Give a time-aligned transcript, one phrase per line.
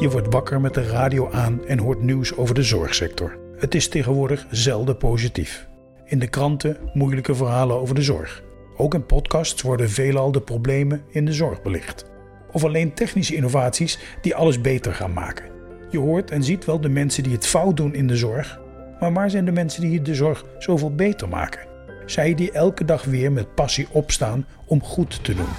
[0.00, 3.38] Je wordt wakker met de radio aan en hoort nieuws over de zorgsector.
[3.56, 5.68] Het is tegenwoordig zelden positief.
[6.04, 8.42] In de kranten moeilijke verhalen over de zorg.
[8.76, 12.04] Ook in podcasts worden veelal de problemen in de zorg belicht.
[12.52, 15.44] Of alleen technische innovaties die alles beter gaan maken.
[15.90, 18.60] Je hoort en ziet wel de mensen die het fout doen in de zorg,
[19.00, 21.68] maar waar zijn de mensen die de zorg zoveel beter maken?
[22.06, 25.52] Zij die elke dag weer met passie opstaan om goed te doen.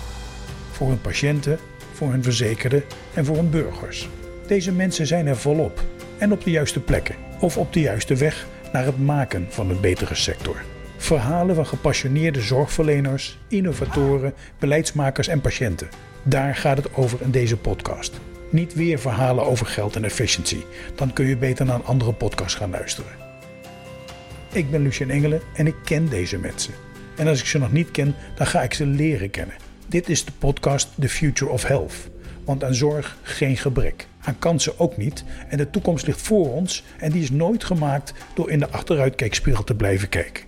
[0.71, 1.57] Voor hun patiënten,
[1.93, 2.83] voor hun verzekerden
[3.13, 4.09] en voor hun burgers.
[4.51, 5.83] Deze mensen zijn er volop
[6.17, 9.79] en op de juiste plekken of op de juiste weg naar het maken van een
[9.79, 10.61] betere sector.
[10.97, 15.89] Verhalen van gepassioneerde zorgverleners, innovatoren, beleidsmakers en patiënten.
[16.23, 18.19] Daar gaat het over in deze podcast.
[18.49, 20.65] Niet weer verhalen over geld en efficiëntie.
[20.95, 23.11] Dan kun je beter naar een andere podcast gaan luisteren.
[24.51, 26.73] Ik ben Lucien Engelen en ik ken deze mensen.
[27.15, 29.55] En als ik ze nog niet ken, dan ga ik ze leren kennen.
[29.87, 31.95] Dit is de podcast The Future of Health.
[32.45, 34.09] Want aan zorg geen gebrek.
[34.23, 35.23] Aan kansen ook niet.
[35.49, 39.63] En de toekomst ligt voor ons en die is nooit gemaakt door in de achteruitkijkspiegel
[39.63, 40.43] te blijven kijken.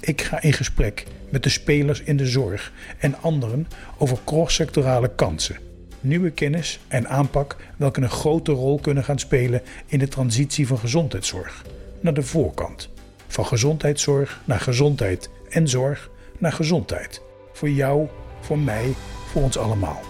[0.00, 5.56] Ik ga in gesprek met de spelers in de zorg en anderen over cross-sectorale kansen.
[6.00, 10.78] Nieuwe kennis en aanpak welke een grote rol kunnen gaan spelen in de transitie van
[10.78, 11.64] gezondheidszorg
[12.00, 12.88] naar de voorkant.
[13.26, 17.22] Van gezondheidszorg naar gezondheid en zorg naar gezondheid.
[17.52, 18.06] Voor jou,
[18.40, 18.94] voor mij,
[19.32, 20.00] voor ons allemaal.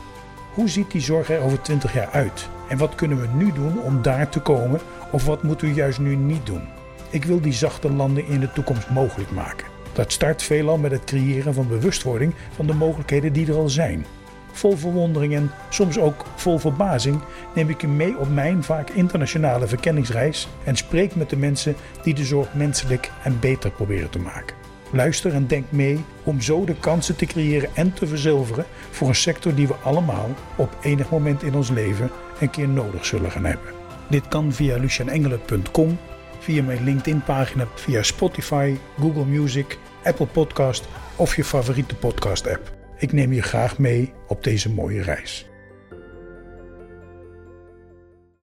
[0.55, 2.49] Hoe ziet die zorg er over 20 jaar uit?
[2.71, 4.81] En wat kunnen we nu doen om daar te komen?
[5.11, 6.63] Of wat moeten we juist nu niet doen?
[7.11, 9.67] Ik wil die zachte landing in de toekomst mogelijk maken.
[9.93, 14.07] Dat start veelal met het creëren van bewustwording van de mogelijkheden die er al zijn.
[14.53, 17.21] Vol verwondering en soms ook vol verbazing
[17.55, 22.15] neem ik u mee op mijn vaak internationale verkenningsreis en spreek met de mensen die
[22.15, 24.57] de zorg menselijk en beter proberen te maken.
[24.93, 29.15] Luister en denk mee om zo de kansen te creëren en te verzilveren voor een
[29.15, 32.11] sector die we allemaal op enig moment in ons leven
[32.41, 33.73] een keer nodig zullen gaan hebben.
[34.09, 35.99] Dit kan via lucianengelen.com,
[36.39, 42.73] via mijn LinkedIn-pagina, via Spotify, Google Music, Apple Podcast of je favoriete podcast-app.
[42.99, 45.50] Ik neem je graag mee op deze mooie reis.